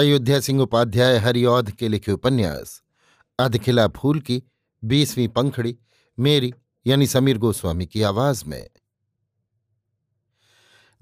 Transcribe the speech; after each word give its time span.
अयोध्या 0.00 0.40
सिंह 0.40 0.60
उपाध्याय 0.62 1.16
हरिऔध 1.16 1.70
के 1.70 1.88
लिखे 1.88 2.12
उपन्यास 2.12 2.82
अधखिला 3.38 3.88
फूल 3.88 4.20
की 4.20 4.42
बीसवीं 4.84 5.28
पंखड़ी, 5.28 5.76
मेरी 6.18 6.52
यानी 6.86 7.06
समीर 7.06 7.38
गोस्वामी 7.38 7.86
की 7.86 8.02
आवाज़ 8.02 8.44
में। 8.46 8.70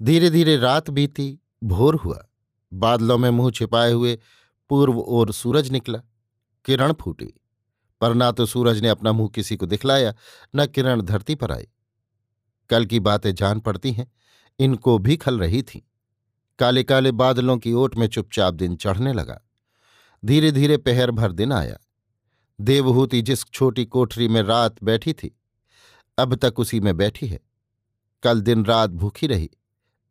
धीरे 0.01 0.29
धीरे 0.29 0.57
रात 0.57 0.89
बीती, 0.89 1.39
भोर 1.63 1.95
हुआ। 1.95 2.27
बादलों 2.73 3.17
में 3.17 3.29
मुँह 3.29 3.51
छिपाए 3.51 3.91
हुए 3.91 4.19
पूर्व 4.69 4.99
ओर 4.99 5.31
सूरज 5.31 5.69
निकला। 5.69 5.99
किरण 6.65 6.93
फूटी, 6.93 7.33
पर 8.01 8.13
ना 8.13 8.31
तो 8.31 8.45
सूरज 8.45 8.81
ने 8.81 8.89
अपना 8.89 9.11
मुँह 9.11 9.29
किसी 9.29 9.55
को 9.55 9.65
दिखलाया, 9.65 10.13
न 10.55 10.65
किरण 10.65 11.01
धरती 11.01 11.35
पर 11.35 11.51
आई। 11.51 11.67
कल 12.69 12.85
की 12.85 12.99
बातें 12.99 13.35
जान 13.35 13.59
पड़ती 13.59 13.91
हैं, 13.91 14.11
इनको 14.59 14.97
भी 14.97 15.17
खल 15.17 15.39
रही 15.39 15.63
थीं। 15.63 15.81
काले 16.59 16.83
काले 16.83 17.11
बादलों 17.11 17.57
की 17.57 17.73
ओट 17.73 17.95
में 17.95 18.07
चुपचाप 18.07 18.53
दिन 18.53 18.75
चढ़ने 18.75 19.13
लगा। 19.13 19.41
धीरे 20.25 20.51
धीरे 20.51 20.77
पहर 20.77 21.11
भर 21.11 21.31
दिन 21.31 21.51
आया। 21.51 21.77
देवहूति 22.61 23.21
जिस 23.21 23.45
छोटी 23.45 23.85
कोठरी 23.85 24.27
में 24.27 24.41
रात 24.43 24.83
बैठी 24.83 25.13
थी, 25.13 25.39
अब 26.17 26.35
तक 26.35 26.59
उसी 26.59 26.79
में 26.79 26.97
बैठी 26.97 27.27
है। 27.27 27.39
कल 28.23 28.41
दिन 28.41 28.65
रात 28.65 28.89
भूखी 28.89 29.27
रही, 29.27 29.49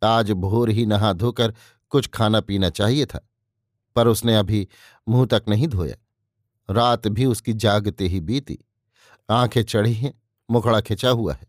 आज 0.02 0.30
भोर 0.30 0.70
ही 0.70 0.86
नहा 0.86 1.12
धोकर 1.12 1.54
कुछ 1.91 2.06
खाना 2.06 2.41
पीना 2.41 2.70
चाहिए 2.70 3.06
था, 3.06 3.28
पर 3.96 4.08
उसने 4.08 4.36
अभी 4.36 4.69
मुँह 5.08 5.26
तक 5.26 5.44
नहीं 5.48 5.69
धोया। 5.69 5.96
रात 6.70 7.08
भी 7.08 7.24
उसकी 7.24 7.52
जागते 7.52 8.06
ही 8.06 8.20
बीती। 8.20 8.58
आँखें 9.30 9.62
चढ़ी 9.62 9.94
हैं, 9.94 10.22
मुखड़ा 10.50 10.80
खिंचा 10.80 11.10
हुआ 11.10 11.34
है, 11.34 11.46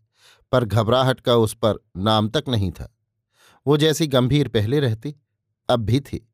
पर 0.52 0.64
घबराहट 0.64 1.20
का 1.20 1.36
उस 1.36 1.54
पर 1.54 1.78
नाम 1.96 2.28
तक 2.28 2.44
नहीं 2.48 2.70
था। 2.70 2.96
वो 3.66 3.76
जैसी 3.76 4.06
गंभीर 4.06 4.48
पहले 4.48 4.80
रहती, 4.80 5.16
अब 5.68 5.80
भी 5.80 6.00
थी। 6.00 6.28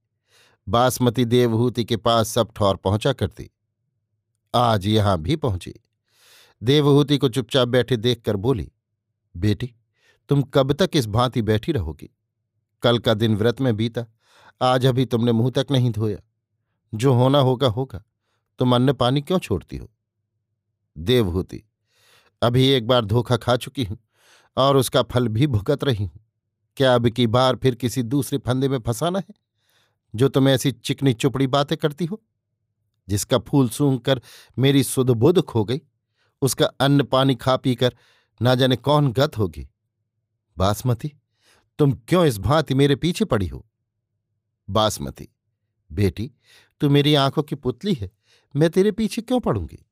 बासमती 0.69 1.25
देवहूति 1.25 1.85
के 1.85 1.97
पास 1.97 2.29
सब 2.29 2.53
ठौर 2.57 2.77
पहुँचा 2.77 3.13
करती। 3.13 3.51
आज 4.55 4.87
यहाँ 4.87 5.19
भी 5.19 5.37
पहुँची। 5.37 5.75
देवहूति 6.63 7.19
को 7.19 7.29
चुपचाप 7.29 7.69
बैठे 7.69 7.97
देखकर 7.97 8.37
बोली, 8.37 8.73
बेटी, 9.37 9.75
तुम 10.29 10.43
कब 10.43 10.73
तक 10.73 10.91
इस 10.95 11.07
भांति 11.07 11.43
बैठी 11.43 11.73
रहोगी? 11.73 12.11
कल 12.83 12.99
का 12.99 13.15
दिन 13.15 13.37
व्रत 13.37 13.61
में 13.61 13.77
बीता, 13.77 14.07
आज 14.63 14.87
अभी 14.87 15.05
तुमने 15.07 15.33
मुँह 15.33 15.51
तक 15.51 15.67
नहीं 15.71 15.91
धोया। 15.91 16.19
जो 16.95 17.15
होना 17.15 17.39
होगा 17.39 17.69
होगा, 17.69 18.03
तुम 18.59 18.75
अन्न 18.75 18.93
पानी 18.93 19.21
क्यों 19.21 19.39
छोड़ती 19.39 19.77
हो? 19.77 19.91
देवहूति, 20.99 21.63
अभी 22.43 22.69
एक 22.69 22.87
बार 22.87 23.05
धोखा 23.05 23.37
खा 23.37 23.57
चुकी 23.57 23.85
हूँ 23.85 23.99
और 24.57 24.77
उसका 24.77 25.03
फल 25.03 25.29
भी 25.29 25.47
भुगत 25.47 25.85
रही 25.85 26.05
हूँ। 26.05 26.26
क्या 26.77 26.95
अब 26.95 27.09
की 27.09 27.27
बार 27.27 27.57
फिर 27.57 27.75
किसी 27.75 28.03
दूसरे 28.03 28.39
फंदे 28.39 28.69
में 28.69 28.81
फंसाना 28.81 29.19
है? 29.19 29.35
जो 30.15 30.29
तुम 30.29 30.49
ऐसी 30.49 30.73
चिकनी 30.73 31.15
चुपड़ी 31.15 31.47
बातें 31.47 31.79
करती 31.79 32.05
हो? 32.05 32.23
जिसका 33.09 33.39
फूल 33.39 33.69
सूंघ 33.69 34.01
कर 34.01 34.23
मेरी 34.59 34.83
सुध 34.85 35.11
बुध 35.11 35.43
खो 35.43 35.65
गई, 35.65 35.81
उसका 36.43 36.67
अन्न 36.67 37.03
पानी 37.03 37.35
खा 37.35 37.57
पी 37.57 37.75
कर 37.75 37.95
ना 38.43 38.55
जाने 38.55 38.77
कौन 38.77 39.13
गत 39.13 39.39
होगी? 39.39 39.69
बासमती, 40.59 41.13
तुम 41.79 41.93
क्यों 41.93 42.27
इस 42.27 42.39
भांति 42.39 42.75
मेरे 42.75 42.97
पीछे 42.97 43.25
पड़ी 43.25 43.47
हो? 43.47 43.67
बासमती, 44.71 45.29
बेटी, 45.93 46.33
तू 46.81 46.89
मेरी 46.89 47.15
आँखों 47.15 47.43
की 47.43 47.55
पुतली 47.55 47.95
है, 47.95 48.11
मैं 48.57 48.71
तेरे 48.71 48.93
पीछे 48.93 49.23
क्यों 49.23 49.41
पड़ूँगी? 49.41 49.87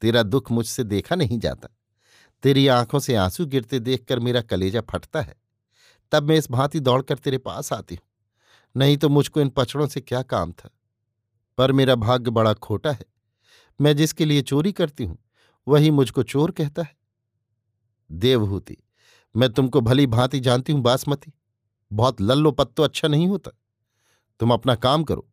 तेरा 0.00 0.22
दुख 0.22 0.52
मुझसे 0.52 0.84
देखा 0.84 1.14
नहीं 1.14 1.38
जाता। 1.38 1.68
तेरी 2.42 2.66
आँखों 2.66 2.98
से 2.98 3.14
आँसू 3.14 3.46
गिरते 3.46 3.78
देखकर 3.78 4.18
मेरा 4.18 4.40
कलेजा 4.40 4.80
फटता 4.80 5.20
है। 5.20 5.45
तब 6.12 6.22
मैं 6.22 6.36
इस 6.36 6.50
भांति 6.50 6.80
दौड़कर 6.80 7.18
तेरे 7.18 7.38
पास 7.38 7.72
आती 7.72 7.94
हूँ। 7.94 8.06
नहीं 8.74 8.96
तो 8.96 9.08
मुझको 9.08 9.40
इन 9.40 9.48
पछड़ों 9.48 9.86
से 9.86 10.00
क्या 10.00 10.22
काम 10.22 10.52
था? 10.52 10.70
पर 11.58 11.72
मेरा 11.72 11.94
भाग्य 11.94 12.30
बड़ा 12.30 12.52
खोटा 12.54 12.92
है। 12.92 13.04
मैं 13.80 13.96
जिसके 13.96 14.24
लिए 14.24 14.42
चोरी 14.42 14.72
करती 14.72 15.04
हूँ, 15.04 15.18
वही 15.66 15.90
मुझको 15.90 16.22
चोर 16.22 16.50
कहता 16.50 16.82
है। 16.82 16.96
देवहूति, 18.10 18.76
मैं 19.34 19.48
तुमको 19.52 19.80
भली 19.80 20.06
भांति 20.06 20.40
जानती 20.40 20.72
हूँ, 20.72 20.82
बासमती। 20.82 21.32
बहुत 21.90 22.20
लल्लो 22.20 22.50
पत्तो 22.50 22.82
अच्छा 22.82 23.08
नहीं 23.08 23.26
होता। 23.28 23.50
तुम 24.40 24.52
अपना 24.52 24.74
काम 24.74 25.04
करो। 25.04 25.28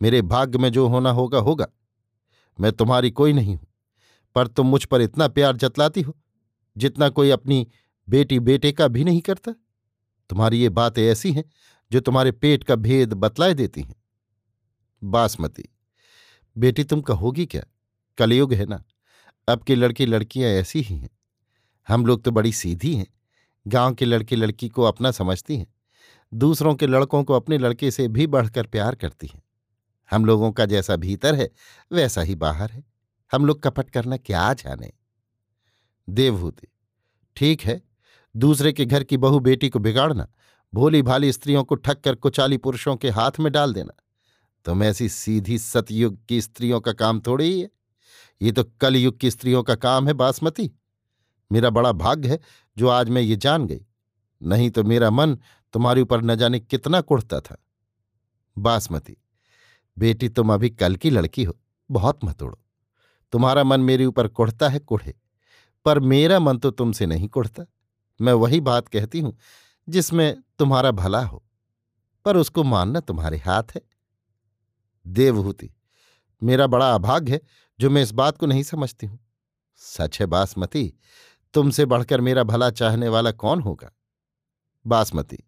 मेरे 0.00 0.22
भाग्य 0.22 0.58
में 0.58 0.70
जो 0.72 0.86
होना 0.88 1.10
होगा 1.10 1.38
होगा। 1.38 1.66
मैं 2.58 2.72
तुम्हारी 2.72 3.10
कोई 3.10 3.32
नहीं 3.32 3.54
हूँ, 3.56 3.66
पर 4.36 4.46
तुम 4.46 4.66
मुझ 4.66 4.84
पर 4.84 5.00
इतना 5.00 5.28
प्यार 5.28 5.56
जतलाती 5.56 6.02
हो, 6.02 6.16
जितना 6.76 7.08
कोई 7.08 7.30
अपनी 7.30 7.66
बेटी 8.08 8.38
बेटे 8.40 8.72
का 8.72 8.88
भी 8.88 9.04
नहीं 9.04 9.20
करता। 9.20 9.54
तुम्हारी 10.30 10.60
ये 10.60 10.68
बातें 10.68 11.02
ऐसी 11.02 11.32
हैं, 11.32 11.44
जो 11.90 12.00
तुम्हारे 12.00 12.32
पेट 12.32 12.64
का 12.64 12.74
भेद 12.74 13.12
बतलाए 13.12 13.54
देती 13.54 13.82
हैं। 13.82 13.94
बासमती, 15.02 15.64
बेटी 16.56 16.84
तुम 16.84 17.00
कहोगी 17.00 17.46
क्या? 17.46 17.62
कलयुग 18.18 18.52
है 18.52 18.66
ना, 18.66 18.84
अब 19.48 19.62
के 19.62 19.74
लड़के 19.74 20.06
लड़कियाँ 20.06 20.50
ऐसी 20.50 20.80
ही 20.80 20.96
हैं। 20.96 21.10
हम 21.88 22.06
लोग 22.06 22.24
तो 22.24 22.30
बड़ी 22.30 22.52
सीधी 22.52 22.94
हैं, 22.94 23.06
गाँव 23.66 23.94
के 23.94 24.04
लड़के 24.04 24.36
लड़की 24.36 24.68
को 24.68 24.82
अपना 24.82 25.10
समझती 25.10 25.56
हैं, 25.56 25.74
दूसरों 26.34 26.74
के 26.74 26.86
लड़कों 26.86 27.24
को 27.24 27.34
अपने 27.34 27.58
लड़के 27.58 27.90
से 27.90 28.08
भी 28.08 28.26
बढ़कर 28.26 28.66
प्यार 28.66 28.94
करती 28.94 29.26
हैं। 29.26 29.42
हम 30.10 30.24
लोगों 30.24 30.52
का 30.52 30.64
जैसा 30.64 30.96
भीतर 30.96 31.34
है, 31.34 31.50
वैसा 31.92 32.22
ही 32.22 32.34
बाहर 32.34 32.70
है। 32.70 32.84
हम 33.32 33.46
लोग 33.46 33.62
कपट 33.62 33.90
करना 33.90 34.16
क्या 34.16 34.52
जाने? 34.54 34.92
देवहूति, 36.08 36.66
ठीक 37.36 37.60
है 37.60 37.87
दूसरे 38.34 38.72
के 38.72 38.84
घर 38.84 39.04
की 39.04 39.16
बहू 39.16 39.40
बेटी 39.40 39.68
को 39.68 39.78
बिगाड़ना 39.78 40.26
भोली 40.72 41.02
भाली 41.02 41.32
स्त्रियों 41.32 41.64
को 41.64 41.74
ठक 41.74 42.00
कर 42.00 42.14
कुचाली 42.14 42.56
पुरुषों 42.56 42.96
के 42.96 43.10
हाथ 43.10 43.38
में 43.40 43.50
डाल 43.52 43.72
देना। 43.72 43.92
तुम 44.64 44.82
ऐसी 44.82 45.08
सीधी 45.08 45.58
सतयुग 45.58 46.18
की 46.26 46.40
स्त्रियों 46.40 46.80
का 46.80 46.92
काम 46.92 47.20
थोड़ी 47.20 47.44
ही 47.44 47.60
है। 47.60 47.70
ये 48.42 48.52
तो 48.52 48.64
कलयुग 48.80 49.18
की 49.18 49.30
स्त्रियों 49.30 49.62
का 49.62 49.74
काम 49.74 50.06
है, 50.06 50.12
बासमती। 50.12 50.70
मेरा 51.50 51.70
बड़ा 51.70 51.92
भाग्य 51.92 52.28
है 52.28 52.38
जो 52.76 52.88
आज 52.88 53.08
मैं 53.08 53.22
ये 53.22 53.36
जान 53.36 53.66
गई। 53.66 53.80
नहीं 54.40 54.70
तो 54.70 54.84
मेरा 54.84 55.10
मन 55.10 55.34
तुम्हारे 55.74 56.00
ऊपर 56.00 56.22
न 56.22 56.34
जाने 56.34 56.60
कितना 56.60 57.00
कुढ़ता 57.00 57.40
था। 57.40 57.56
बासमती, 58.56 59.16
बेटी 59.96 60.28
तुम 60.28 60.52
अभी 60.54 60.70
कल 60.70 60.96
की 60.96 61.10
लड़की 61.10 61.44
हो, 61.44 61.56
बहुत 61.90 62.24
मत 62.24 62.42
उड़ो। 62.42 62.58
तुम्हारा 63.32 63.64
मन 63.64 63.80
मेरे 63.80 64.04
ऊपर 64.04 64.28
कुढ़ता 64.28 64.68
है 64.68 64.78
कुढ़े, 64.78 65.14
पर 65.84 66.00
मेरा 66.00 66.38
मन 66.40 66.58
तो 66.58 66.70
तुमसे 66.70 67.06
नहीं 67.06 67.28
कुढ़ता। 67.28 67.64
मैं 68.20 68.32
वही 68.32 68.60
बात 68.60 68.88
कहती 68.88 69.20
हूँ, 69.20 69.36
जिसमें 69.88 70.36
तुम्हारा 70.58 70.90
भला 70.90 71.22
हो, 71.22 71.42
पर 72.26 72.36
उसको 72.36 72.64
मानना 72.64 73.00
तुम्हारे 73.00 73.38
हाथ 73.38 73.74
है। 73.74 73.80
देवहूति, 75.06 75.70
मेरा 76.42 76.66
बड़ा 76.66 76.94
अभाग्य 76.94 77.32
है, 77.32 77.40
जो 77.78 77.90
मैं 77.90 78.02
इस 78.02 78.12
बात 78.12 78.38
को 78.38 78.46
नहीं 78.46 78.62
समझती 78.62 79.06
हूँ। 79.06 79.18
सच 79.80 80.20
है 80.20 80.26
बासमती, 80.26 80.92
तुमसे 81.54 81.84
बढ़कर 81.86 82.20
मेरा 82.20 82.42
भला 82.42 82.70
चाहने 82.70 83.08
वाला 83.08 83.32
कौन 83.32 83.60
होगा? 83.60 83.90
बासमती, 84.84 85.38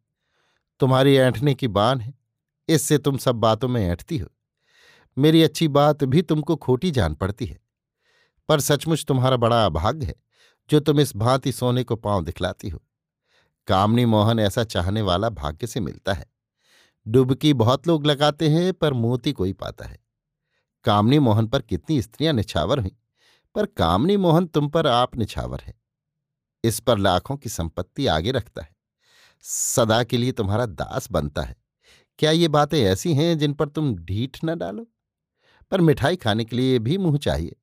तुम्हारी 0.81 1.17
ऐंठने 1.17 1.55
की 1.55 1.69
बान 1.69 2.01
है, 2.01 2.15
इससे 2.69 2.99
तुम 2.99 3.17
सब 3.17 3.35
बातों 3.37 3.69
में 3.69 3.87
ऐंठती 3.89 4.19
हो। 4.19 4.29
मेरी 5.17 5.43
अच्छी 5.43 5.69
बात 5.69 6.05
भी 6.05 6.23
तुमको 6.23 6.57
खोटी 6.57 6.91
जान 6.91 7.15
पड़ती 7.15 7.47
है, 7.47 7.59
पर 8.49 8.61
सचमुच 8.61 9.05
तुम्हारा 9.05 9.37
बड़ा 9.37 9.65
अभाग्य 9.67 10.07
है। 10.07 10.15
जो 10.71 10.81
तुम 10.81 11.01
इस 11.01 11.17
भांति 11.17 11.53
सोने 11.53 11.85
को 11.85 11.97
पाँव 11.97 12.25
दिखलाती 12.25 12.69
हो। 12.69 12.83
कामनी 13.67 14.05
मोहन 14.05 14.39
ऐसा 14.39 14.65
चाहने 14.65 15.03
वाला 15.03 15.29
भाग्य 15.29 15.67
से 15.67 15.81
मिलता 15.81 16.13
है। 16.13 16.27
डुबकी 17.09 17.53
बहुत 17.53 17.87
लोग 17.87 18.07
लगाते 18.07 18.49
हैं, 18.49 18.73
पर 18.73 18.93
मोती 18.93 19.33
कोई 19.33 19.53
पाता 19.53 19.85
है। 19.85 19.99
कामनी 20.85 21.19
मोहन 21.19 21.47
पर 21.47 21.63
कितनी 21.63 22.03
स्त्रियाँ 22.03 22.33
निछावर 22.33 22.79
हुई, 22.79 22.97
पर 23.55 23.67
कामनी 23.67 24.17
मोहन 24.17 24.47
तुम 24.47 24.69
पर 24.69 24.87
आप 24.87 25.17
निछावर 25.17 25.61
है। 25.61 25.75
इस 26.65 26.81
पर 26.81 26.99
लाखों 26.99 27.37
की 27.37 27.49
संपत्ति 27.49 28.07
आगे 28.07 28.31
रखता 28.31 28.63
है। 28.63 28.77
सदा 29.43 30.05
के 30.05 30.17
लिए 30.17 30.33
तुम्हारा 30.33 30.67
दास 30.67 31.11
बनता 31.11 31.43
है। 31.43 31.57
क्या 32.19 32.31
ये 32.31 32.49
बातें 32.49 32.83
ऐसी 32.83 33.15
हैं 33.15 33.39
जिन 33.39 33.53
पर 33.53 33.69
तुम 33.69 33.97
ढीठ 33.97 34.39
न 34.45 34.59
डालो? 34.59 34.87
पर 35.71 35.81
मिठाई 35.81 36.17
खाने 36.17 36.45
के 36.45 36.57
लिए 36.57 36.79
भी 36.79 36.99
मुँह 36.99 37.19
चाहिए। 37.19 37.57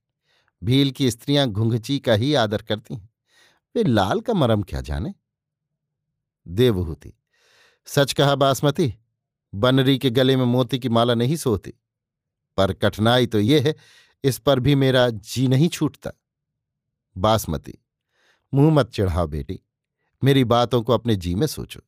भील 0.63 0.91
की 0.91 1.11
स्त्रियाँ 1.11 1.47
घुंघची 1.47 1.99
का 1.99 2.13
ही 2.13 2.33
आदर 2.33 2.61
करती 2.61 2.95
हैं। 2.95 3.09
वे 3.75 3.83
लाल 3.83 4.19
का 4.19 4.33
मरम 4.33 4.61
क्या 4.61 4.81
जाने? 4.81 5.13
देवहूति। 6.47 7.13
सच 7.87 8.13
कहा 8.13 8.35
बासमती, 8.35 8.93
बनरी 9.53 9.97
के 9.97 10.09
गले 10.09 10.35
में 10.35 10.45
मोती 10.45 10.79
की 10.79 10.89
माला 10.89 11.13
नहीं 11.13 11.35
सोती 11.35 11.73
पर 12.57 12.73
कठिनाई 12.73 13.27
तो 13.27 13.39
ये 13.39 13.59
है, 13.59 13.75
इस 14.23 14.37
पर 14.39 14.59
भी 14.59 14.75
मेरा 14.75 15.09
जी 15.09 15.47
नहीं 15.47 15.67
छूटता। 15.69 16.11
बासमती, 17.15 17.73
मुँह 18.53 18.73
मत 18.73 18.91
चढ़ाओ 18.91 19.27
बेटी, 19.27 19.59
मेरी 20.23 20.43
बातों 20.43 20.81
को 20.81 20.93
अपने 20.93 21.15
जी 21.15 21.35
में 21.35 21.47
सोचो। 21.47 21.79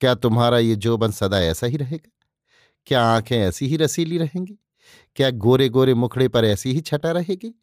क्या 0.00 0.14
तुम्हारा 0.14 0.58
ये 0.58 0.76
जोबन 0.76 1.10
सदा 1.10 1.40
ऐसा 1.40 1.66
ही 1.66 1.76
रहेगा? 1.76 2.10
क्या 2.86 3.04
आँखें 3.06 3.38
ऐसी 3.38 3.66
ही 3.66 3.76
रसीली 3.76 4.18
रहेंगी? 4.18 4.58
क्या 5.16 5.30
गोरे 5.30 5.68
गोरे 5.68 5.94
मुखड़े 5.94 6.28
पर 6.28 6.44
ऐसी 6.44 6.72
ही 6.72 6.80
छटा 6.80 7.12
रहेगी? 7.12 7.54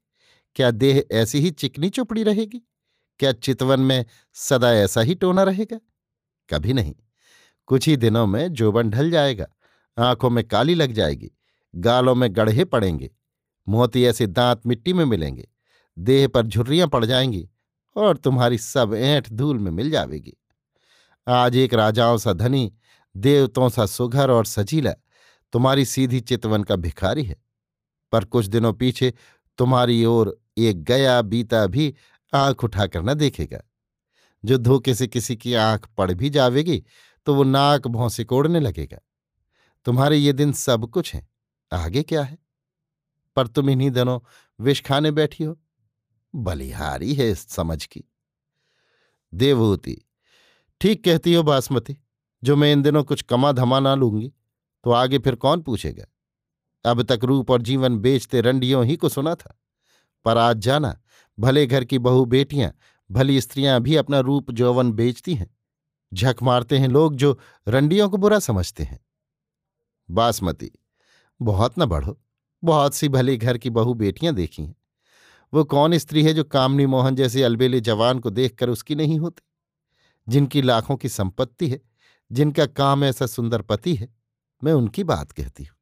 क्या 0.56 0.72
देह 0.72 1.06
ऐसी 1.12 1.40
ही 1.40 1.52
चिकनी 1.52 1.90
चुपड़ी 1.90 2.24
रहेगी? 2.24 2.62
क्या 3.20 3.32
चितवन 3.32 3.80
में 3.80 4.06
सदा 4.34 4.74
ऐसा 4.74 5.02
ही 5.02 5.16
टोना 5.16 5.44
रहेगा? 5.44 5.80
कभी 6.50 6.74
नहीं। 6.74 6.96
कुछ 7.66 7.88
ही 7.88 7.98
दिनों 7.98 8.28
में 8.28 8.54
जोबन 8.54 8.90
ढल 8.90 9.12
जाएगा। 9.12 9.48
आँखों 9.98 10.30
में 10.30 10.48
काली 10.48 10.76
लग 10.76 10.92
जाएगी। 10.92 11.32
गालों 11.76 12.16
में 12.16 12.36
गढ़े 12.36 12.66
पड़ेंगे। 12.66 13.12
मोती 13.68 14.06
ऐसे 14.06 14.28
दांत 14.28 14.62
मिट्टी 14.68 14.94
में 14.94 15.06
मिलेंगे। 15.06 15.50
देह 16.00 16.28
पर 16.28 16.48
झुर्रियाँ 16.48 16.88
पड़ 16.88 17.06
जाएँगी 17.06 17.50
और 17.96 18.18
तुम्हारी 18.18 18.58
सब 18.58 18.94
ऐंठ 18.94 19.30
धूल 19.30 19.60
में 19.60 19.72
मिल 19.72 19.92
जाएगी 19.92 20.38
आज 21.28 21.56
एक 21.56 21.74
राजाओं 21.74 22.18
सा 22.18 22.34
धनी, 22.34 22.74
देवतों 23.18 23.70
सा 23.70 23.86
सुघर 23.86 24.32
और 24.32 24.46
सजीला, 24.46 24.92
तुम्हारी 25.52 25.86
सीधी 25.86 26.20
चितवन 26.20 26.64
का 26.64 26.76
भिखारी 26.76 27.24
है। 27.24 27.36
पर 28.12 28.26
कुछ 28.26 28.46
दिनों 28.46 28.74
पीछे 28.74 29.14
तुम्हारी 29.62 30.04
ओर 30.06 30.38
एक 30.58 30.84
गया 30.84 31.22
बीता 31.22 31.66
भी 31.68 31.94
आँख 32.34 32.64
उठाकर 32.64 33.02
न 33.02 33.14
देखेगा। 33.14 33.62
जो 34.44 34.58
धोखे 34.58 34.94
से 34.96 35.08
किसी 35.08 35.36
की 35.36 35.54
आँख 35.54 35.88
पड़ 35.98 36.12
भी 36.12 36.30
जावेगी 36.30 36.84
तो 37.28 37.36
वो 37.36 37.44
नाक 37.44 37.88
भौं 37.88 38.08
से 38.10 38.24
कोड़ने 38.24 38.60
लगेगा। 38.60 39.00
तुम्हारे 39.86 40.18
ये 40.18 40.34
दिन 40.34 40.54
सब 40.54 40.86
कुछ 40.86 41.14
है, 41.16 41.28
आगे 41.72 42.04
क्या 42.04 42.24
है? 42.24 42.38
पर 43.36 43.48
तुम 43.48 43.70
इन्हीं 43.70 43.92
दिनों 43.92 44.20
विष 44.60 44.82
खाने 44.82 45.12
बैठी 45.12 45.44
हो। 45.44 45.58
बलिहारी 46.34 47.14
है 47.14 47.30
इस 47.30 47.48
समझ 47.50 47.86
की। 47.86 48.04
देवहूति, 49.34 49.98
ठीक 50.82 51.04
कहती 51.06 51.34
हो 51.34 51.44
बासमती, 51.44 51.98
जो 52.44 52.56
मैं 52.56 52.72
इन 52.74 52.82
दिनों 52.82 53.04
कुछ 53.04 53.22
कमा 53.22 53.52
धमा 53.52 53.80
ना 53.80 53.96
लूँगी 53.96 54.32
तो 54.84 54.92
आगे 54.92 55.20
फिर 55.20 55.36
कौन 55.36 55.62
पूछेगा? 55.62 56.06
अब 56.86 57.04
तक 57.04 57.20
रूप 57.24 57.52
और 57.52 57.62
जीवन 57.62 57.98
बेचते 57.98 58.42
रंडियों 58.42 58.86
ही 58.86 58.96
को 58.96 59.10
सुना 59.10 59.36
था। 59.36 59.62
पर 60.26 60.38
आज 60.38 60.58
जाना, 60.58 61.02
भले 61.40 61.68
घर 61.68 61.86
की 61.86 62.00
बहु 62.00 62.26
बेटियाँ, 62.26 62.74
भली 63.12 63.42
स्त्रियाँ 63.42 63.82
भी 63.82 63.96
अपना 63.96 64.20
रूप 64.20 64.52
जौवन 64.52 64.92
बेचती 64.92 65.36
हैं। 65.36 65.58
झक 66.14 66.36
मारते 66.44 66.78
हैं 66.78 66.88
लोग 66.88 67.16
जो 67.16 67.40
रंडियों 67.68 68.10
को 68.10 68.18
बुरा 68.18 68.40
समझते 68.40 68.84
हैं। 68.84 69.00
बासमती, 70.12 70.72
बहुत 71.42 71.74
न 71.80 71.86
बढ़ो, 71.86 72.22
बहुत 72.64 72.94
सी 72.94 73.10
भले 73.10 73.38
घर 73.38 73.58
की 73.58 73.70
बहु 73.70 73.94
बेटियाँ 73.94 74.36
देखी 74.36 74.64
हैं। 74.64 74.76
वो 75.54 75.64
कौन 75.64 75.98
स्त्री 75.98 76.24
है 76.24 76.34
जो 76.34 76.44
कामनी 76.44 76.86
मोहन 76.86 77.16
जैसे 77.16 77.44
अलबेले 77.44 77.82
जवान 77.82 78.20
को 78.20 78.30
देखकर 78.30 78.70
उसकी 78.70 78.96
नहीं 78.96 79.20
होती? 79.20 79.44
जिनकी 80.30 80.62
लाखों 80.62 80.96
की 80.96 81.10
संपत्ति 81.10 81.68
है, 81.68 81.82
जिनका 82.32 82.66
काम 82.66 83.04
ऐसा 83.04 83.26
सुंदर 83.26 83.62
पति 83.62 83.96
है, 83.96 84.16
मैं 84.64 84.74
उनकी 84.74 85.04
बात 85.04 85.32
कहती 85.32 85.64
हूँ। 85.64 85.81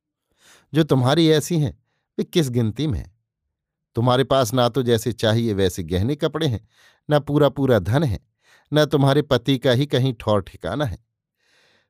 जो 0.74 0.84
तुम्हारी 0.84 1.30
ऐसी 1.30 1.60
हैं, 1.60 1.84
वे 2.18 2.24
किस 2.24 2.50
गिनती 2.50 2.88
में 2.88 3.12
तुम्हारे 3.96 4.24
पास 4.24 4.54
ना 4.54 4.70
तो 4.70 4.84
जैसे 4.84 5.12
चाहिए 5.12 5.54
वैसे 5.54 5.84
गहने 5.84 6.16
कपड़े 6.16 6.48
हैं, 6.48 6.68
न 7.12 7.20
पूरा 7.20 7.50
पूरा 7.50 7.80
धन 7.80 8.04
है, 8.04 8.20
न 8.74 8.86
तुम्हारे 8.86 9.22
पति 9.22 9.58
का 9.58 9.72
ही 9.72 9.86
कहीं 9.86 10.14
ठौर 10.14 10.42
ठिकाना 10.42 10.86
है। 10.86 11.06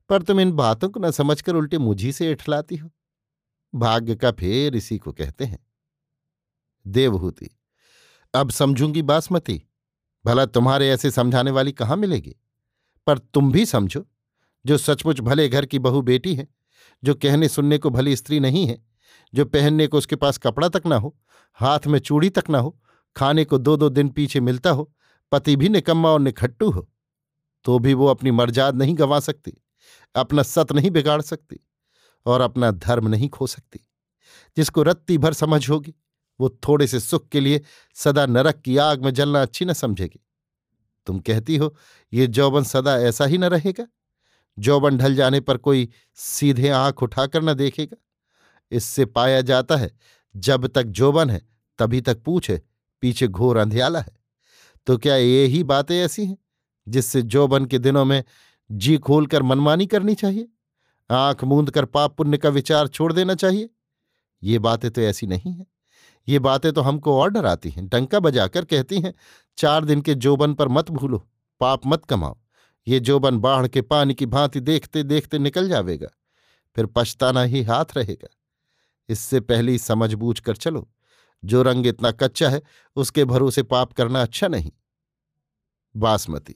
पर 0.09 0.21
तुम 0.21 0.39
इन 0.39 0.51
बातों 0.51 0.89
को 0.89 0.99
न 0.99 1.11
समझकर 1.11 1.55
उल्टे 1.55 1.77
मुझी 1.77 2.11
से 2.11 2.31
इठलाती 2.31 2.75
हो। 2.75 2.89
भाग्य 3.75 4.15
का 4.15 4.31
फेर 4.31 4.75
इसी 4.75 4.97
को 4.97 5.11
कहते 5.11 5.45
हैं। 5.45 5.59
देवहूति, 6.87 7.49
अब 8.33 8.49
समझूँगी 8.51 9.01
बासमती, 9.01 9.63
भला 10.25 10.45
तुम्हारे 10.45 10.89
ऐसे 10.89 11.11
समझाने 11.11 11.51
वाली 11.51 11.71
कहाँ 11.71 11.97
मिलेगी? 11.97 12.35
पर 13.07 13.17
तुम 13.17 13.51
भी 13.51 13.65
समझो, 13.65 14.07
जो 14.65 14.77
सचमुच 14.77 15.19
भले 15.19 15.49
घर 15.49 15.65
की 15.65 15.79
बहू 15.79 16.01
बेटी 16.01 16.35
है 16.35 16.47
जो 17.03 17.13
कहने 17.15 17.49
सुनने 17.49 17.77
को 17.77 17.89
भली 17.89 18.15
स्त्री 18.15 18.39
नहीं 18.39 18.65
है, 18.67 18.77
जो 19.33 19.45
पहनने 19.45 19.87
को 19.87 19.97
उसके 19.97 20.15
पास 20.15 20.37
कपड़ा 20.37 20.69
तक 20.69 20.85
ना 20.85 20.95
हो, 20.95 21.15
हाथ 21.53 21.87
में 21.87 21.99
चूड़ी 21.99 22.29
तक 22.29 22.49
ना 22.49 22.59
हो, 22.59 22.79
खाने 23.15 23.45
को 23.45 23.57
दो 23.57 23.77
दो 23.77 23.89
दिन 23.89 24.09
पीछे 24.09 24.39
मिलता 24.39 24.69
हो, 24.69 24.91
पति 25.31 25.55
भी 25.55 25.69
निकम्मा 25.69 26.09
और 26.09 26.19
निखट्टू 26.19 26.69
हो 26.71 26.89
तो 27.65 27.79
भी 27.79 27.93
वो 27.93 28.07
अपनी 28.07 28.31
मर्जाद 28.31 28.75
नहीं 28.75 28.97
गंवा 28.97 29.19
सकती, 29.19 29.53
अपना 30.15 30.43
सत 30.43 30.71
नहीं 30.71 30.91
बिगाड़ 30.91 31.21
सकती 31.21 31.59
और 32.25 32.41
अपना 32.41 32.71
धर्म 32.71 33.07
नहीं 33.07 33.29
खो 33.29 33.47
सकती। 33.47 33.79
जिसको 34.57 34.83
रत्ती 34.83 35.17
भर 35.17 35.33
समझ 35.33 35.69
होगी, 35.69 35.93
वो 36.39 36.49
थोड़े 36.67 36.87
से 36.87 36.99
सुख 36.99 37.27
के 37.29 37.39
लिए 37.39 37.61
सदा 37.95 38.25
नरक 38.25 38.61
की 38.61 38.77
आग 38.77 39.05
में 39.05 39.13
जलना 39.13 39.41
अच्छी 39.41 39.65
न 39.65 39.73
समझेगी। 39.73 40.19
तुम 41.07 41.19
कहती 41.19 41.55
हो, 41.57 41.75
ये 42.13 42.27
जौबन 42.27 42.63
सदा 42.63 42.97
ऐसा 42.97 43.25
ही 43.25 43.37
न 43.37 43.45
रहेगा? 43.45 43.87
जौबन 44.59 44.97
ढल 44.97 45.15
जाने 45.15 45.39
पर 45.39 45.57
कोई 45.57 45.89
सीधे 46.15 46.69
आँख 46.69 47.03
उठाकर 47.03 47.43
न 47.43 47.53
देखेगा। 47.53 47.97
इससे 48.71 49.05
पाया 49.05 49.41
जाता 49.41 49.75
है, 49.75 49.91
जब 50.35 50.67
तक 50.67 50.83
जोबन 50.83 51.29
है, 51.29 51.41
तभी 51.79 52.01
तक 52.01 52.23
पूछे, 52.23 52.61
पीछे 53.01 53.27
घोर 53.27 53.57
अंधियाला 53.57 53.99
है। 53.99 54.17
तो 54.87 54.97
क्या 54.97 55.15
ये 55.15 55.45
ही 55.45 55.63
बातें 55.63 55.95
ऐसी 55.95 56.25
हैं, 56.25 56.37
जिससे 56.87 57.21
जोबन 57.21 57.65
के 57.65 57.79
दिनों 57.79 58.05
में 58.05 58.23
जी 58.71 58.97
खोलकर 58.97 59.43
मनमानी 59.43 59.85
करनी 59.87 60.15
चाहिए? 60.15 60.47
आँख 61.11 61.43
मूंद 61.43 61.71
कर 61.71 61.85
पाप 61.85 62.17
पुण्य 62.17 62.37
का 62.37 62.49
विचार 62.49 62.87
छोड़ 62.87 63.13
देना 63.13 63.35
चाहिए? 63.35 63.69
ये 64.43 64.59
बातें 64.59 64.91
तो 64.91 65.01
ऐसी 65.01 65.27
नहीं 65.27 65.53
हैं। 65.53 65.65
ये 66.27 66.39
बातें 66.39 66.73
तो 66.73 66.81
हमको 66.81 67.19
और 67.19 67.29
डराती 67.29 67.69
हैं, 67.69 67.87
डंका 67.87 68.19
बजाकर 68.19 68.65
कहती 68.65 69.01
हैं, 69.01 69.13
चार 69.57 69.85
दिन 69.85 70.01
के 70.01 70.15
जोबन 70.15 70.53
पर 70.53 70.67
मत 70.67 70.91
भूलो, 70.91 71.27
पाप 71.59 71.81
मत 71.85 72.05
कमाओ। 72.05 72.37
ये 72.89 72.99
जोबन 72.99 73.37
बाढ़ 73.37 73.67
के 73.67 73.81
पानी 73.81 74.13
की 74.13 74.25
भांति 74.25 74.59
देखते 74.59 75.03
देखते 75.03 75.39
निकल 75.39 75.69
जावेगा, 75.69 76.07
फिर 76.75 76.85
पछताना 76.85 77.41
ही 77.41 77.61
हाथ 77.63 77.97
रहेगा। 77.97 78.27
इससे 79.09 79.39
पहले 79.39 79.77
समझ 79.77 80.13
बूझ 80.13 80.39
कर 80.39 80.55
चलो, 80.55 80.89
जो 81.43 81.61
रंग 81.63 81.87
इतना 81.87 82.11
कच्चा 82.11 82.49
है, 82.49 82.61
उसके 82.97 83.25
भरोसे 83.25 83.63
पाप 83.63 83.93
करना 83.93 84.21
अच्छा 84.21 84.47
नहीं। 84.47 84.71
बासमती, 85.95 86.55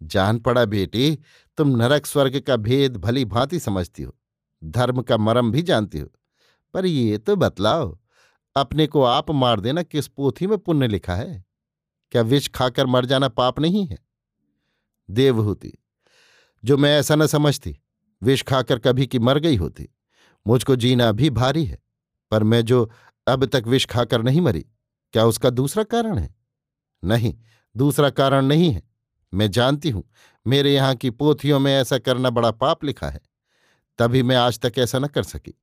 जान 0.00 0.38
पड़ा 0.38 0.64
बेटी, 0.64 1.18
तुम 1.58 1.76
नरक 1.76 2.06
स्वर्ग 2.06 2.40
का 2.40 2.56
भेद 2.56 2.96
भली 2.96 3.24
भांति 3.24 3.58
समझती 3.60 4.02
हो, 4.02 4.14
धर्म 4.62 5.02
का 5.02 5.16
मरम 5.16 5.50
भी 5.52 5.62
जानती 5.62 5.98
हो, 5.98 6.08
पर 6.74 6.86
ये 6.86 7.18
तो 7.18 7.36
बतलाओ, 7.36 7.98
अपने 8.56 8.86
को 8.86 9.02
आप 9.02 9.30
मार 9.30 9.60
देना 9.60 9.82
किस 9.82 10.08
पोथी 10.08 10.46
में 10.46 10.58
पुण्य 10.58 10.88
लिखा 10.88 11.14
है? 11.14 11.44
क्या 12.12 12.22
विष 12.22 12.48
खाकर 12.48 12.86
मर 12.86 13.04
जाना 13.04 13.28
पाप 13.28 13.60
नहीं 13.60 13.86
है? 13.86 13.98
देवहूति 15.12 15.72
जो 16.64 16.76
मैं 16.76 16.98
ऐसा 16.98 17.14
न 17.14 17.26
समझती, 17.26 17.78
विष 18.22 18.42
खाकर 18.42 18.78
कभी 18.78 19.06
की 19.06 19.18
मर 19.18 19.38
गई 19.38 19.56
होती। 19.56 19.88
मुझको 20.46 20.76
जीना 20.76 21.12
भी 21.12 21.30
भारी 21.30 21.64
है, 21.64 21.78
पर 22.30 22.42
मैं 22.42 22.62
जो 22.62 22.90
अब 23.26 23.44
तक 23.44 23.62
विष 23.66 23.86
खाकर 23.86 24.22
नहीं 24.22 24.40
मरी, 24.40 24.66
क्या 25.12 25.24
उसका 25.24 25.50
दूसरा 25.50 25.82
कारण 25.82 26.18
है? 26.18 26.34
नहीं, 27.04 27.34
दूसरा 27.76 28.10
कारण 28.10 28.46
नहीं 28.46 28.70
है। 28.70 28.82
मैं 29.34 29.50
जानती 29.50 29.90
हूँ, 29.90 30.04
मेरे 30.46 30.74
यहाँ 30.74 30.94
की 30.94 31.10
पोथियों 31.10 31.60
में 31.60 31.74
ऐसा 31.74 31.98
करना 31.98 32.30
बड़ा 32.30 32.50
पाप 32.50 32.84
लिखा 32.84 33.08
है। 33.08 33.20
तभी 33.98 34.22
मैं 34.22 34.36
आज 34.36 34.58
तक 34.58 34.72
ऐसा 34.78 34.98
न 34.98 35.06
कर 35.06 35.22
सकी। 35.22 35.62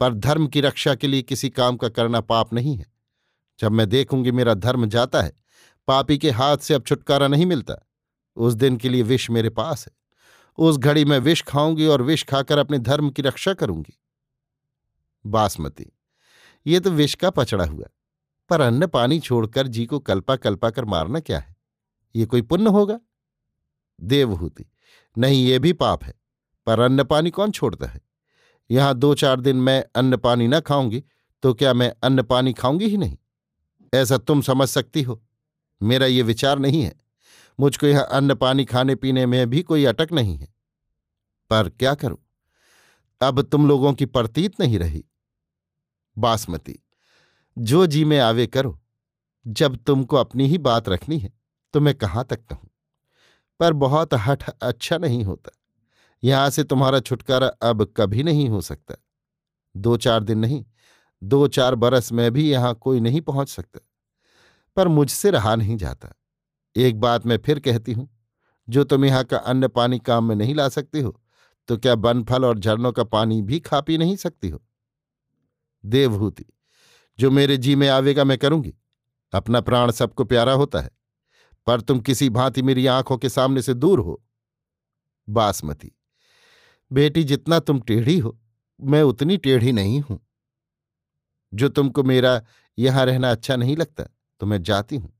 पर 0.00 0.14
धर्म 0.14 0.46
की 0.46 0.60
रक्षा 0.60 0.94
के 0.94 1.06
लिए 1.06 1.22
किसी 1.22 1.50
काम 1.50 1.76
का 1.76 1.88
करना 1.88 2.20
पाप 2.20 2.52
नहीं 2.52 2.76
है। 2.76 2.86
जब 3.60 3.72
मैं 3.72 3.88
देखूँगी 3.88 4.30
मेरा 4.30 4.54
धर्म 4.54 4.86
जाता 4.86 5.22
है, 5.22 5.32
पापी 5.86 6.18
के 6.18 6.30
हाथ 6.30 6.58
से 6.58 6.74
अब 6.74 6.82
छुटकारा 6.82 7.28
नहीं 7.28 7.46
मिलता। 7.46 7.87
उस 8.38 8.54
दिन 8.54 8.76
के 8.76 8.88
लिए 8.88 9.02
विष 9.02 9.28
मेरे 9.30 9.50
पास 9.50 9.86
है। 9.86 9.92
उस 10.58 10.76
घड़ी 10.76 11.04
में 11.04 11.18
विष 11.18 11.42
खाऊँगी 11.42 11.86
और 11.86 12.02
विष 12.02 12.24
खाकर 12.24 12.58
अपने 12.58 12.78
धर्म 12.78 13.10
की 13.10 13.22
रक्षा 13.22 13.54
करूँगी। 13.54 13.98
बासमती, 15.24 15.86
ये 16.66 16.80
तो 16.80 16.90
विष 16.90 17.14
का 17.14 17.30
पचड़ा 17.30 17.64
हुआ 17.64 17.86
पर 18.50 18.60
अन्न 18.60 18.86
पानी 18.86 19.18
छोड़कर 19.20 19.66
जी 19.66 19.84
को 19.86 19.98
कल्पा 19.98 20.36
कल्पा 20.36 20.70
कर 20.70 20.84
मारना 20.84 21.20
क्या 21.20 21.38
है? 21.38 21.56
ये 22.14 22.26
कोई 22.26 22.42
पुण्य 22.42 22.70
होगा? 22.70 22.98
देवहूति, 23.98 24.64
नहीं, 25.16 25.44
ये 25.46 25.58
भी 25.58 25.72
पाप 25.72 26.04
है, 26.04 26.14
पर 26.66 26.80
अन्न 26.80 27.04
पानी 27.04 27.30
कौन 27.30 27.50
छोड़ता 27.50 27.86
है? 27.86 28.00
यहाँ 28.70 28.94
दो 28.94 29.14
चार 29.14 29.40
दिन 29.40 29.56
मैं 29.56 29.82
अन्न 29.96 30.16
पानी 30.16 30.48
न 30.48 30.60
खाऊँगी 30.60 31.02
तो 31.42 31.52
क्या 31.54 31.72
मैं 31.74 31.92
अन्न 32.02 32.22
पानी 32.22 32.52
खाऊँगी 32.52 32.86
ही 32.86 32.96
नहीं? 32.96 33.16
ऐसा 33.92 34.18
तुम 34.18 34.40
समझ 34.42 34.68
सकती 34.68 35.02
हो। 35.02 35.22
मेरा 35.80 36.06
ये 36.06 36.22
विचार 36.22 36.58
नहीं 36.58 36.82
है। 36.82 36.94
मुझको 37.58 37.86
यह 37.86 38.00
अन्न 38.00 38.34
पानी 38.34 38.64
खाने 38.64 38.94
पीने 38.94 39.26
में 39.26 39.48
भी 39.50 39.62
कोई 39.62 39.84
अटक 39.84 40.12
नहीं 40.12 40.36
है। 40.36 40.48
पर 41.50 41.68
क्या 41.68 41.94
करूँ? 41.94 42.18
अब 43.20 43.42
तुम 43.42 43.68
लोगों 43.68 43.92
की 43.92 44.06
प्रतीत 44.06 44.60
नहीं 44.60 44.78
रही। 44.78 45.04
बासमती, 46.16 46.78
जो 47.56 47.86
जी 47.86 48.04
में 48.04 48.18
आवे 48.18 48.46
करो। 48.46 48.78
जब 49.46 49.76
तुमको 49.76 50.16
अपनी 50.16 50.46
ही 50.46 50.58
बात 50.58 50.88
रखनी 50.88 51.18
है 51.18 51.32
तो 51.74 51.80
मैं 51.80 51.94
कहाँ 51.94 52.24
तक 52.24 52.44
कहूँ? 52.46 52.70
पर 53.60 53.72
बहुत 53.72 54.14
हठ 54.14 54.48
अच्छा 54.50 54.98
नहीं 54.98 55.24
होता। 55.24 55.50
यहाँ 56.22 56.50
से 56.50 56.64
तुम्हारा 56.64 57.00
छुटकारा 57.00 57.46
अब 57.62 57.84
कभी 57.96 58.22
नहीं 58.22 58.48
हो 58.48 58.60
सकता। 58.60 58.94
दो 59.76 59.96
चार 59.96 60.22
दिन 60.24 60.38
नहीं, 60.38 60.64
दो 61.22 61.46
चार 61.48 61.74
बरस 61.74 62.12
में 62.12 62.30
भी 62.32 62.50
यहाँ 62.50 62.74
कोई 62.74 63.00
नहीं 63.00 63.20
पहुँच 63.20 63.48
सकता। 63.48 63.80
पर 64.76 64.88
मुझसे 64.88 65.30
रहा 65.30 65.54
नहीं 65.56 65.76
जाता। 65.76 66.12
एक 66.78 67.00
बात 67.00 67.26
मैं 67.26 67.38
फिर 67.38 67.58
कहती 67.60 67.92
हूँ, 67.92 68.08
जो 68.68 68.84
तुम 68.84 69.04
यहाँ 69.04 69.24
का 69.24 69.36
अन्न 69.38 69.68
पानी 69.70 69.98
काम 70.00 70.24
में 70.24 70.34
नहीं 70.36 70.54
ला 70.54 70.68
सकती 70.70 71.00
हो 71.00 71.20
तो 71.68 71.76
क्या 71.76 71.94
बनफल 71.96 72.44
और 72.44 72.58
झरनों 72.58 72.92
का 72.92 73.04
पानी 73.06 73.40
भी 73.42 73.58
खा 73.60 73.80
पी 73.80 73.96
नहीं 73.98 74.16
सकती 74.16 74.48
हो? 74.48 74.60
देवभूति, 75.84 76.44
जो 77.18 77.30
मेरे 77.30 77.56
जी 77.56 77.74
में 77.76 77.88
आवेगा 77.88 78.24
मैं 78.24 78.38
करूँगी। 78.38 78.74
अपना 79.32 79.60
प्राण 79.60 79.90
सबको 79.92 80.24
प्यारा 80.24 80.52
होता 80.54 80.80
है, 80.80 80.90
पर 81.66 81.80
तुम 81.80 82.00
किसी 82.00 82.28
भांति 82.30 82.62
मेरी 82.62 82.86
आँखों 82.88 83.16
के 83.18 83.28
सामने 83.28 83.62
से 83.62 83.74
दूर 83.74 84.00
हो। 84.00 84.22
बासमती, 85.28 85.92
बेटी 86.90 87.24
जितना 87.24 87.58
तुम 87.60 87.80
टेढ़ी 87.80 88.18
हो, 88.18 88.38
मैं 88.80 89.02
उतनी 89.04 89.36
टेढ़ी 89.38 89.72
नहीं 89.72 90.00
हूँ। 90.00 90.20
जो 91.52 91.68
तुमको 91.68 92.02
मेरा 92.04 92.40
यहाँ 92.78 93.04
रहना 93.06 93.30
अच्छा 93.30 93.56
नहीं 93.56 93.76
लगता 93.76 94.04
तो 94.40 94.46
मैं 94.46 94.62
जाती 94.62 94.96
हूँ। 94.96 95.12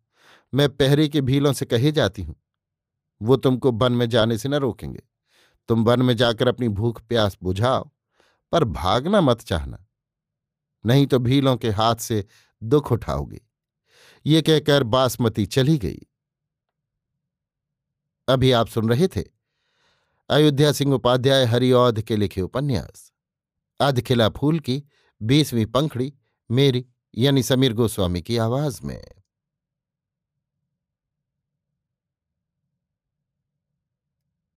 मैं 0.54 0.76
पहरे 0.76 1.08
के 1.08 1.20
भीलों 1.20 1.52
से 1.52 1.66
कहे 1.66 1.92
जाती 1.92 2.22
हूँ। 2.22 2.36
वो 3.22 3.36
तुमको 3.36 3.72
वन 3.72 3.92
में 3.92 4.08
जाने 4.08 4.38
से 4.38 4.48
न 4.48 4.54
रोकेंगे। 4.54 5.02
तुम 5.68 5.84
वन 5.84 6.02
में 6.02 6.16
जाकर 6.16 6.48
अपनी 6.48 6.68
भूख 6.68 7.00
प्यास 7.00 7.38
बुझाओ, 7.42 7.90
पर 8.52 8.64
भागना 8.64 9.20
मत 9.20 9.40
चाहना। 9.40 9.86
नहीं 10.86 11.06
तो 11.06 11.18
भीलों 11.18 11.56
के 11.56 11.70
हाथ 11.70 11.96
से 11.96 12.24
दुख 12.62 12.92
उठाओगे। 12.92 13.40
ये 14.26 14.42
कहकर 14.42 14.82
बासमती 14.82 15.46
चली 15.46 15.78
गई। 15.78 15.98
अभी 18.28 18.52
आप 18.52 18.68
सुन 18.68 18.88
रहे 18.88 19.08
थे 19.08 19.24
अयोध्या 20.30 20.72
सिंह 20.72 20.94
उपाध्याय 20.94 21.44
हरिऔध 21.44 22.02
के 22.02 22.16
लिखे 22.16 22.40
उपन्यास। 22.40 23.12
अधखिला 23.80 24.28
फूल 24.28 24.60
की 24.60 24.84
बीसवीं 25.22 25.66
पंखड़ी, 25.66 26.14
मेरी 26.50 26.86
यानी 27.14 27.42
समीर 27.42 27.72
गोस्वामी 27.72 28.22
की 28.22 28.36
आवाज़ 28.36 28.80
में। 28.84 29.17